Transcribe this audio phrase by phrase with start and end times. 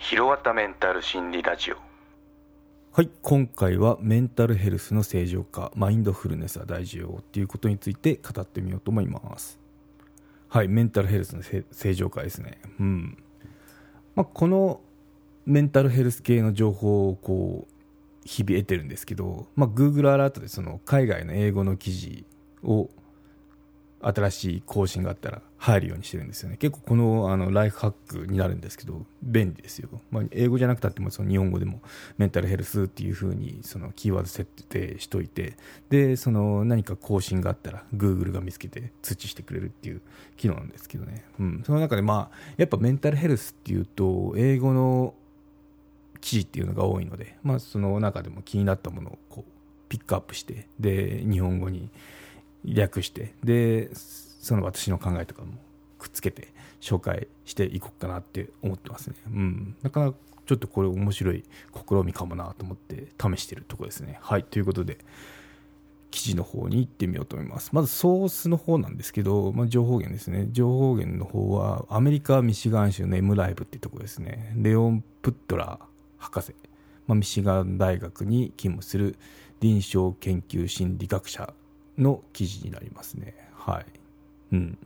[0.00, 1.76] ひろわたメンタル心理ラジオ。
[2.92, 9.60] はい今回はメンタルヘルスの正常化マインドフルネスは大事よっていうことについて語ってみようと思います。
[10.48, 12.62] はいメンタルヘルスの正常化ですね。
[12.80, 13.22] うん。
[14.14, 14.80] まあ、この
[15.44, 17.72] メンタルヘルス系の情報をこう
[18.24, 22.24] 日々得てるんですけど、まあ、Google アラートでその海外の英語の記事
[22.64, 22.88] を
[24.02, 26.56] 新しい更新があったら入るようにしてるんですよね。
[26.56, 31.82] 結構このあのライフハックになるんですけど便利ですよ、まあ、英語じゃなくたってもその日本語でも
[32.16, 35.56] メンタルヘルスっていう風にそのキーワード設定しといて
[35.90, 40.00] でその何か更新があったら Google が見つけて通知してくれるっていう
[40.36, 45.14] 機能なんですけどね、うん、その中でまあやっぱメンタルヘルスっていうと英語の
[46.20, 49.50] 記事っていうのが多いので、まあ、その中でも気になったものをこう
[49.88, 51.90] ピックアップしてで日本語に
[52.64, 55.52] 略してでその私の考えとかも
[55.98, 56.48] くっつけて
[56.80, 59.16] 紹介していこうかなって思ってますね。
[59.26, 59.76] うん。
[59.82, 61.44] なかなかちょっとこれ面白い
[61.88, 64.18] 試みかもなと思って試してるとこですね。
[64.22, 64.44] はい。
[64.44, 64.98] ということで、
[66.10, 67.70] 記事の方に行ってみようと思います。
[67.72, 70.48] まずソースの方なんですけど、まあ、情報源ですね。
[70.50, 74.52] 情報源の方はアメリカ・ミシガン州の M ライブっていうとこですね。
[74.56, 75.84] レオン・プットラー
[76.18, 76.54] 博士。
[77.06, 79.16] まあ、ミシガン大学に勤務する
[79.60, 81.52] 臨床研究心理学者
[82.00, 83.34] の記事になりますね。
[83.54, 83.86] はい。
[84.52, 84.78] うん。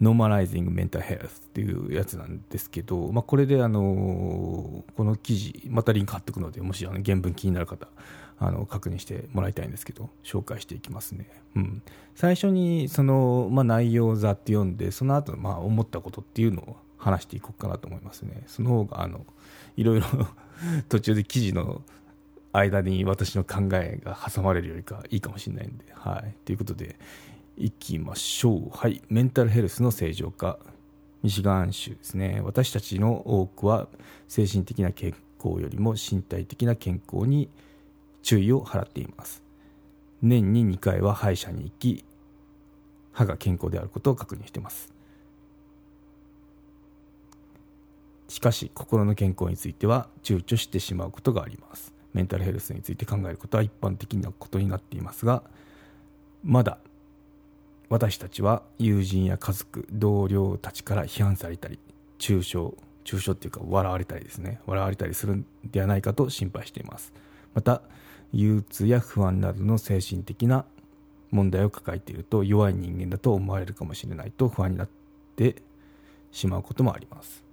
[0.00, 7.86] Normalizing Mental Health っていうやつなんですけど、まあ、これであのこの記事、またリンク貼っておくので、もしあの原文気になる方、
[8.38, 11.28] あの確認してもらいたいんですけど、紹介していきますね。
[11.54, 11.82] うん、
[12.14, 18.42] 最初にその、まあ、内容ざって読んで、その後まあ思ったことっていうのを話していこうかなと思いますね。
[18.46, 19.24] その方があの
[19.76, 20.06] いろいろ
[20.88, 21.82] 途中で記事の
[22.54, 26.34] 間に私の考えが挟まれるよりかいいかもしれないんで、はい。
[26.44, 26.96] ということで、
[27.56, 28.70] いきましょう。
[28.70, 29.02] はい。
[29.08, 30.58] メンタルヘルスの正常化。
[31.22, 32.42] ミシガン州ですね。
[32.44, 33.88] 私たちの多くは
[34.28, 37.48] 精神的な健康よりも身体的な健康に
[38.22, 39.42] 注意を払っています。
[40.20, 42.04] 年に2回は歯医者に行き、
[43.12, 44.92] 歯が健康であることを確認しています。
[48.28, 51.94] しかし、心の健康については躊躇してしまうことがあります。
[52.14, 55.42] メンタルヘルスについて考えることは一般的なことになっていますが
[56.42, 56.78] まだ
[57.90, 61.78] 私たちは友人や家族同僚たちから批判されたり
[62.18, 62.72] 中傷
[63.04, 64.60] 中傷っていうか笑われたりですね。
[64.66, 67.12] 笑われたりするんではないかと心配しています。
[67.54, 67.82] また
[68.32, 70.64] 憂鬱や不安などの精神的な
[71.30, 74.88] 問題を抱えていると弱い人間だと思われるかもしれないと不安になっ
[75.36, 75.56] て
[76.32, 77.44] しまうこともあります。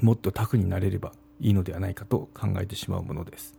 [0.00, 1.12] もっとタフになれれば
[1.44, 3.54] いいのではないかと考えてしまうものです。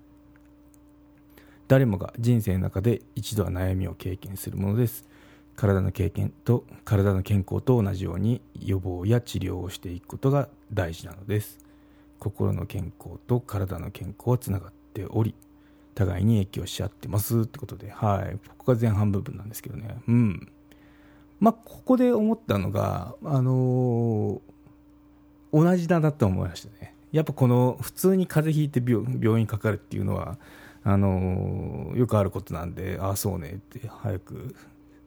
[1.68, 5.08] 誰もが人生の中で一度は悩みを経験するものです。
[5.56, 11.60] 体の経験と体の健康と同じように予防や治療をしていくことが大事なのです。
[12.18, 15.36] 心の健康と体の健康はつながっており
[15.94, 18.40] 互いに影響し合ってますってことではい。
[18.58, 19.96] ここが前半部分なんですけどね。
[20.08, 20.52] うん。
[21.40, 26.95] まあここで思ったのがあのー、同じだなと思いましたね。
[27.16, 30.38] やっぱこの普通に風邪ひいて病病院かかるっていうのは
[30.84, 34.54] あのよくあることなんでああそうねって早く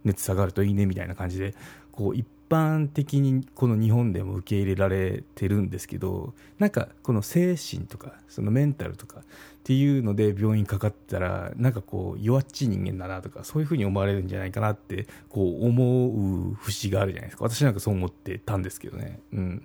[0.05, 1.55] 熱下がるといいねみたいな感じで
[1.93, 9.23] こう一般的にこの日本でも受け入れられてるんですけどなんかこの精神とかそのメンタルとかっ
[9.65, 19.21] ていうので病院かかったらなんかこう弱っちい人間だなとかそういうふうに思われるんじゃないかなってこう思う節があるじゃないですか私なんかそう思ってたんですけどね。
[19.35, 19.63] うん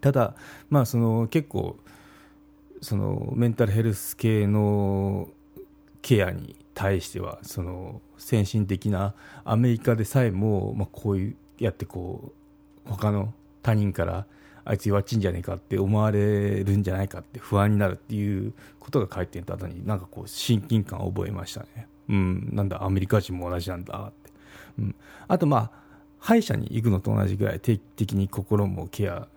[0.00, 0.34] ただ、
[0.70, 1.76] まあ、その結構
[2.80, 5.28] そのメンタルヘルス系の
[6.02, 9.14] ケアに対してはその先進的な
[9.44, 12.32] アメリカでさえも、まあ、こういうやってこ
[12.86, 13.32] う他の
[13.62, 14.26] 他人から
[14.64, 21.86] あいつ弱っちいんじゃねえかって思われるんじゃないかって不安になるっていうことが書いてた後になんかこう親近感を覚えましたね。
[22.08, 22.48] うん。
[22.52, 24.30] なんだアメリカ人も同じなんだって、
[24.78, 24.94] うん、
[25.28, 25.70] あとまあ
[26.18, 29.28] 歯医者に行くのと同じぐらい定期的に心もケア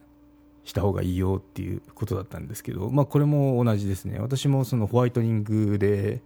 [0.68, 4.20] した方がいいよっていうことだったんですけど、まあ、これも同じですね。
[4.20, 6.22] 私もそのホワイトニングで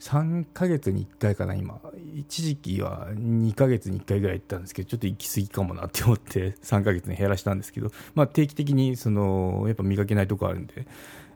[0.00, 1.78] 3ヶ月に1回かな今。
[2.14, 10.86] 一時期は2ヶ月に1回ぐらい行ったんですけどちょっと行き過ぎかもなって思って3ヶ月に減らしたんですけど、まあ、定期的にそのやっぱ磨けないとこあるんで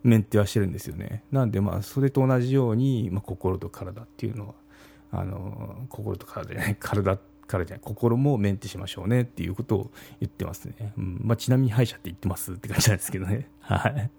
[0.02, 1.24] メンテはしてるんですよね。
[1.30, 4.54] なんでまあそれと同じように、まあ、心と体っていうのは
[5.10, 7.18] あの心と体じゃない体
[7.48, 9.90] からじゃない心もメンテしましょうねっていうことを
[10.20, 11.20] 言ってますね、うん。
[11.22, 13.48] まあ、ちなみに歯医者って言ってますって感じなんですけどね。
[13.60, 14.10] はい。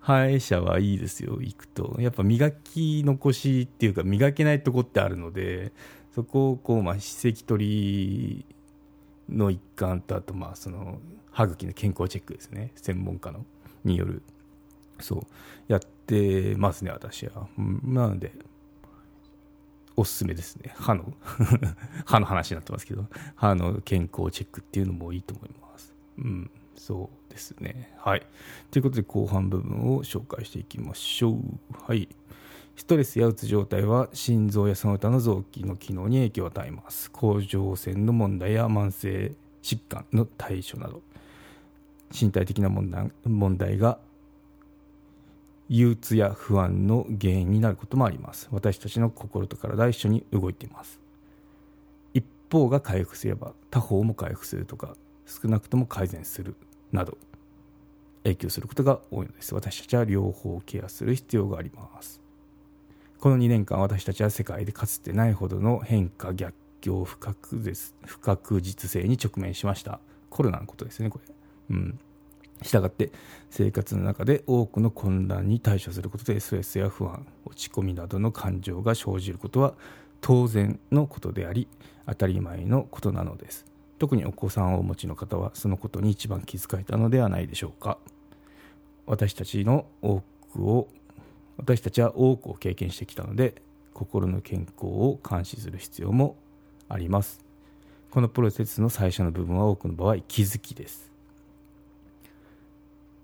[0.00, 1.96] 歯医者はいいですよ行くと。
[1.98, 5.72] やっぱ磨き残しっていうか磨けないとこってあるので
[6.14, 8.46] そこをこう、まあ、歯石取り
[9.28, 11.00] の一環とあとまあその
[11.30, 12.72] 歯茎の健康チェックですね。
[12.76, 13.44] 専門家の
[13.84, 14.22] による。
[15.00, 15.22] そう。
[15.68, 18.32] やってますね私は、うん、なので
[19.98, 21.12] おすすめですね歯の
[22.06, 27.92] 歯の話になってますけど歯の健康チェックっていうのもいいと思いますうんそうですね。
[27.98, 28.22] はい。
[28.70, 31.38] ということで、後半部分を紹介していきましょう。
[31.86, 32.08] はい。
[32.76, 37.10] ストレスやうつ状態は心臓やその他の臓器の機能に影響を与えます。
[37.10, 41.02] 甲状腺の問題や慢性疾患の対処など、
[42.18, 43.98] 身体的な問題問題が
[45.68, 48.48] 憂鬱や不安の原因になることもあります。
[48.50, 50.98] 私たちの心と体は一緒に動いています。
[52.14, 56.54] 一方が回復すれば他方も回復するとか、少なくとも改善する
[56.90, 57.18] など
[58.24, 59.54] 影響することが多いのです。
[59.54, 62.20] 私たちは両方ケアする必要があります。
[63.18, 70.00] この2年間私たちは世界でかつてないほどの変化逆境不確実不確実性に直面しました。
[70.30, 71.34] コロナのことですねこれ。
[71.70, 71.98] うん。
[72.62, 73.10] したがって
[73.50, 79.74] 生活の中で多くの混乱に対処することでストレスや不安落ち込みなどの感情が生じることは
[80.20, 81.68] 当然のことであり
[82.06, 83.66] 当たり前のことなのです。
[83.98, 87.98] 特にお子さんをお持ちの方はそのことに一番気づかれたのではないでしょうか。
[89.06, 90.22] 私たちの多
[90.52, 90.88] くを
[91.56, 93.60] 私たちは多くを経験してきたので
[93.92, 96.36] 心の健康を監視する必要も
[96.88, 97.40] あります。
[98.10, 101.10] このプロセスの最初の部分は多くの場合気づきです。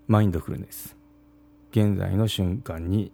[0.07, 0.95] マインドフルネス
[1.71, 3.11] 現在の瞬間に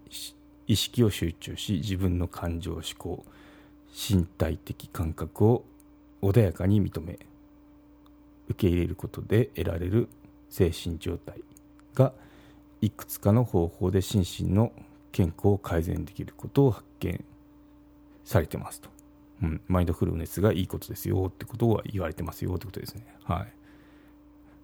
[0.67, 3.25] 意識を集中し自分の感情思考
[3.93, 5.63] 身体的感覚を
[6.21, 7.17] 穏やかに認め
[8.49, 10.09] 受け入れることで得られる
[10.49, 11.41] 精神状態
[11.93, 12.11] が
[12.81, 14.73] いくつかの方法で心身の
[15.13, 17.23] 健康を改善できることを発見
[18.25, 18.89] されてますと、
[19.43, 23.05] うん、マインドフルネスがいいことですよってことは言われてますよってことですね。
[23.23, 23.60] はい。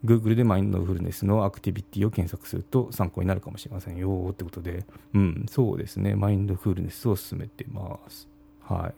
[0.06, 8.28] Google でマインドフルネスのアクティビティを検索すると参考になるかもしれませんよってことで、うん、そうですね、マインドフルネスを進めてます。
[8.62, 8.94] は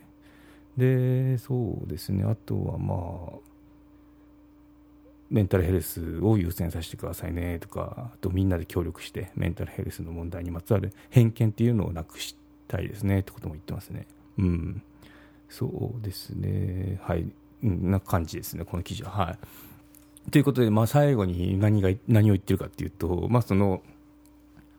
[0.78, 0.80] い。
[0.80, 3.50] で、そうですね、あとはまあ、
[5.30, 12.36] メンタルヘルスを優先させてくださいねとかあとみんなで協力してメンタルヘルスの問題にまつわる偏見っていうのをなくし
[12.68, 13.20] たいですね。
[13.20, 14.08] ってことも言ってますね。
[14.38, 14.82] うん。
[15.50, 17.00] そうですね。
[17.02, 17.28] はい。
[17.62, 18.64] な感じですね。
[18.64, 19.12] この記事は。
[19.12, 19.38] はい。
[20.32, 23.82] ということで、まあ、最後に何が何を言ってるかっていうと、まあその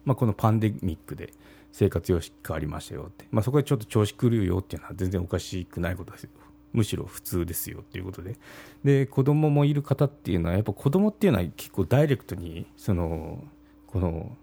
[0.05, 1.33] まあ、このパンデミックで
[1.71, 6.29] 生活様式変わりましたよって、まあ、そこでちょっと調子狂うよっていうのは全然おかしくないことですよ。
[6.73, 8.37] むしろ普通ですよっていうことで。
[8.83, 13.43] で子供もいる方っていうのはやっぱ子供っていうのは結構ダイレクトにその
[13.87, 14.37] この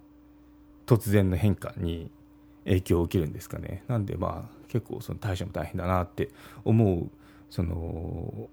[0.87, 2.11] 突然の変化に
[2.65, 3.83] 影響を受けるんですかね。
[3.89, 6.29] なんでまあ結構その対処も大変だなって
[6.65, 7.11] 思う
[7.49, 8.49] その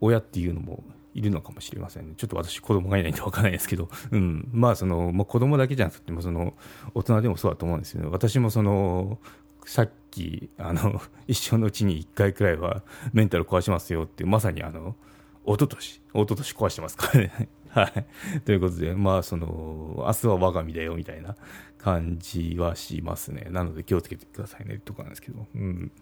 [0.00, 0.84] 親っていうのも
[1.18, 2.14] いるのかもしれませんね。
[2.16, 4.48] ちょっと私子供がいないんで分からないですけど、 うん。
[4.52, 6.54] まあその、まあ、子供だけじゃなくても、その、
[6.94, 9.18] 大人でもそうだと思うんですけど、私もその、
[9.66, 12.82] さっきあの 一生のうちに1回くらいは
[13.12, 14.96] メンタル壊しますよってまさにあの
[15.44, 17.48] 一昨年一昨年壊してますからね。
[17.68, 18.40] はい。
[18.46, 21.36] ということでまあその明日は我が身だよみたいな
[21.76, 23.48] 感じはしますね。
[23.50, 24.80] なので気をつけてくださいね。
[24.82, 25.46] とこなんですけど。
[25.54, 25.92] うん。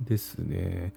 [0.00, 0.94] ですね。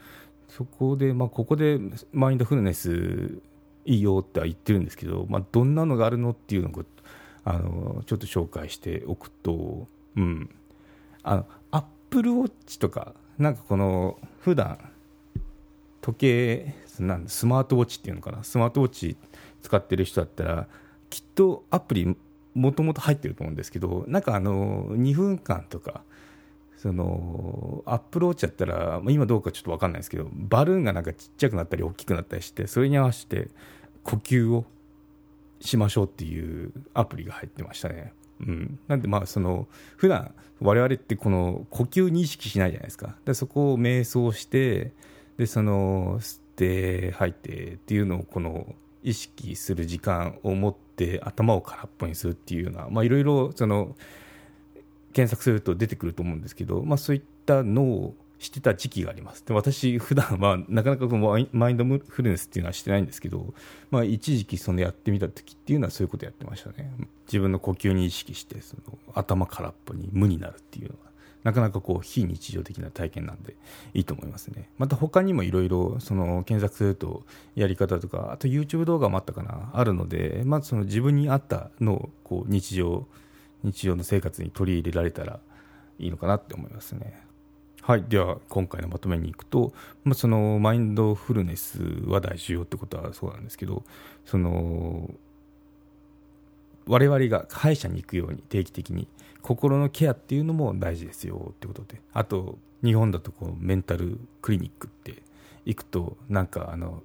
[0.57, 1.79] そこでまあここで
[2.11, 3.41] マインドフルネス
[3.85, 6.83] いいよっては言ってるんですけど、まあ、どんなのがあるのっていうのを
[7.45, 10.49] あのちょっと紹介しておくと、うん、
[11.23, 14.77] あのアップルウォッチとかなんかこの普段
[16.01, 18.43] 時計なんスマートウォッチっていうのかな？
[18.43, 19.15] スマートウォッチ
[19.61, 20.67] 使ってる人だったら
[21.09, 22.15] きっとアプリ
[22.53, 26.03] もともと入ってると思うんですけどなんかあの2分間とか
[26.81, 33.49] そのアップルウォッチだったら今どうかちょっと分かんないですけどバルーンがなんかちっちゃくなったり大きくなったりしてそれに合わせて
[34.01, 34.65] 呼吸を
[35.59, 38.13] しましょうっていうアプリが入ってましたね。
[38.39, 44.91] うん、なんでまあその普段我々ってこの呼吸に意識しないじゃないですかでそこを瞑想して
[45.37, 48.73] でその吸って吐いてっていうのをこの
[49.03, 53.95] 意識する時間を持って頭を空っぽにするっていうようないろいろその
[55.11, 59.45] 検索すると出てくると思うんですけど、まあ、そういったのをしてた時期があります。
[59.45, 63.53] で私普段はなかなかこうマインドフルネスっていうのはしてないんですけど、
[63.91, 66.91] まあ、一時期そのやってみた時っていうのはそういうことやってましたね。
[67.27, 71.11] 自分の呼吸に意識してその頭空っぽに無になるっていうのは
[71.43, 73.55] なかなかこう非日常的な体験なんで
[73.93, 74.69] いいと思いますね。
[74.79, 77.23] また他にもいろいろ検索すると
[77.55, 83.05] やり方とかあと YouTube 動画もあったかなあるのでまずその自分に合ったのをこう日常
[83.63, 85.39] 日常の生活に取り入れられたら
[85.99, 87.21] いいのかなって思いますね。
[87.81, 93.83] はい、では今回のまとめにいくと、まあ、そのマインドフルネスは大事よってことはそうなんですけど
[94.23, 95.09] その
[96.85, 99.07] 我々が歯医者に行くように定期的に
[99.41, 102.01] 心のケアっていうのも大事ですよってことで。
[102.13, 105.23] あと日本だとこうメンタルクリニックって
[105.65, 107.03] 行くとなんかあの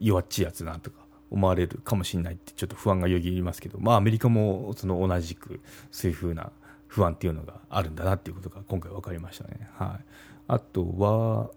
[0.00, 1.05] 弱っちいやつなとか
[1.36, 6.50] 思われるかもしれないってちょっと不安がよぎりますけどまあアメリカもその同じくそういうふうな
[6.88, 9.68] 不安っていうのがあるんだなっていうことが今回分かりましたね。
[9.74, 10.04] はい、
[10.48, 11.50] あとは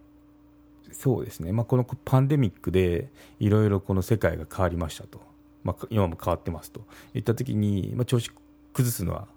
[0.92, 3.10] そうですね、まあ、このパンデミックで
[3.40, 5.22] いろいろこの世界が変わりましたと、
[5.64, 6.82] まあ、今も変わってますと。
[7.14, 8.32] いった時に、まあ、調子
[8.74, 9.28] 崩すのは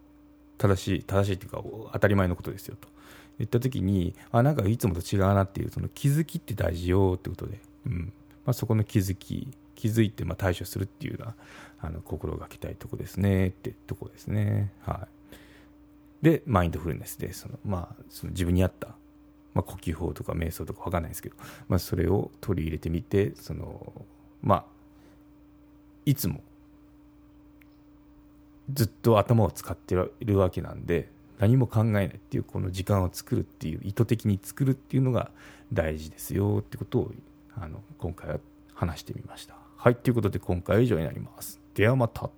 [0.59, 2.89] 正しい正しいっていうか当たり前のことですよと。
[3.39, 8.13] 言った時にあなんかいつもと違うなっていうその気づきって大事よってことで、うん。
[8.45, 9.49] まあ、そこの気づき
[9.83, 11.35] 気づいてま対処するっていうのは
[11.81, 15.23] あの心がけたいとこですねってとこですねはい
[16.23, 18.95] で、マインドフルネスで、その、まあ、その自分に合った、
[19.55, 21.37] まあ、呼吸法とか瞑想とかわかんないですけど、
[21.69, 23.93] まあ、それを取り入れてみて、その、
[24.41, 24.65] まあ、
[26.07, 26.41] いつも、
[28.73, 31.11] ずっと頭を使っているわけなんで、
[31.41, 35.33] 何も考えないっていう、この時間を作るっていう、意図的に作るっていうのが
[35.73, 37.13] 大事ですよってことを、
[37.57, 38.39] あの、今回は
[38.75, 39.62] 話してみました。
[39.85, 41.61] はい、ということで今回は以上になります。
[41.75, 42.31] ではまた。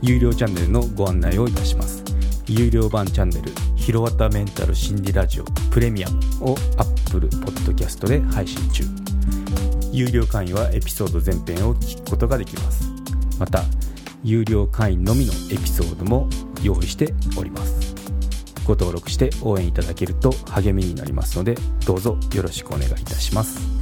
[0.00, 2.02] 有料チャンネルのご案内をいたします。
[2.46, 8.84] 有料版チャンネル「ひろわたメンタル心理ラジオプレミアム」を Apple Podcast で配信中。
[9.92, 12.90] 有料会員はエピソード全編を聞くことができます。
[13.38, 13.62] また
[14.24, 16.26] 有料会員のみのエピソードも
[16.62, 17.94] 用意しております。
[18.64, 23.79] ご登録して応援いただけると励みになりますのでどうぞよろしくお願いいたします。